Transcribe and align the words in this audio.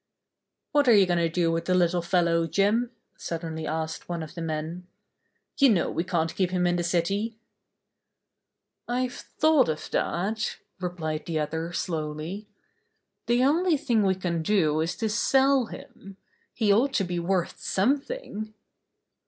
"What 0.71 0.87
are 0.87 0.95
you 0.95 1.05
going 1.05 1.19
to 1.19 1.29
do 1.29 1.51
with 1.51 1.65
the 1.65 1.75
little 1.75 2.01
fellow, 2.01 2.47
Jim?" 2.47 2.89
suddenly 3.17 3.67
asked 3.67 4.09
one 4.09 4.23
of 4.23 4.33
the 4.33 4.41
men. 4.41 4.87
"You 5.59 5.69
know 5.69 5.91
we 5.91 6.03
can't 6.03 6.33
keep 6.35 6.49
him 6.49 6.65
in 6.65 6.77
the 6.77 6.83
city." 6.83 7.37
"I've 8.87 9.13
thought 9.13 9.69
of 9.69 9.91
that," 9.91 10.57
replied 10.79 11.27
the 11.27 11.37
other 11.39 11.71
slowly. 11.71 12.47
"The 13.27 13.43
only 13.43 13.77
thing 13.77 14.01
we 14.01 14.15
can 14.15 14.41
do 14.41 14.79
is 14.81 14.95
to 14.95 15.07
sell 15.07 15.67
him. 15.67 16.17
He 16.51 16.73
ought 16.73 16.93
to 16.93 17.03
be 17.03 17.19
worth 17.19 17.59
something." 17.59 18.55